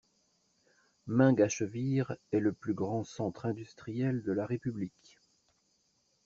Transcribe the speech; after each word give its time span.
Mingachevir 1.05 2.15
est 2.31 2.39
le 2.39 2.53
plus 2.53 2.73
grand 2.73 3.03
centre 3.03 3.45
industriel 3.45 4.23
de 4.23 4.31
la 4.31 4.47
République. 4.47 5.19